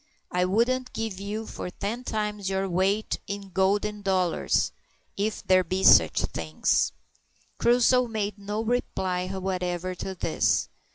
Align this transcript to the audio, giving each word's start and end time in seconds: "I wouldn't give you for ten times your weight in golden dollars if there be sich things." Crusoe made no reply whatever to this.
"I 0.31 0.45
wouldn't 0.45 0.93
give 0.93 1.19
you 1.19 1.45
for 1.45 1.69
ten 1.69 2.03
times 2.03 2.49
your 2.49 2.67
weight 2.67 3.19
in 3.27 3.51
golden 3.51 4.01
dollars 4.01 4.71
if 5.15 5.43
there 5.43 5.63
be 5.63 5.83
sich 5.83 6.21
things." 6.23 6.91
Crusoe 7.59 8.07
made 8.07 8.39
no 8.39 8.63
reply 8.63 9.27
whatever 9.27 9.93
to 9.93 10.15
this. 10.15 10.69